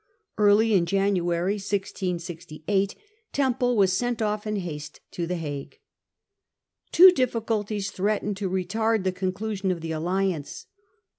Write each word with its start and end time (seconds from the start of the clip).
Early 0.39 0.73
in 0.73 0.87
January 0.87 1.57
1668 1.57 2.95
Temple 3.33 3.77
was 3.77 3.93
sent 3.93 4.19
off 4.19 4.47
in 4.47 4.55
haste 4.55 4.99
to 5.11 5.27
the 5.27 5.35
Hague. 5.35 5.77
Two 6.91 7.11
difficulties 7.11 7.91
threatened 7.91 8.37
to 8.37 8.49
retard 8.49 9.03
the 9.03 9.11
conclusion 9.11 9.69
of 9.69 9.81
the 9.81 9.91
alliance. 9.91 10.65